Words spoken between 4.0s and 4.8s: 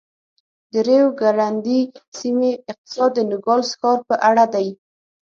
په اړه دی.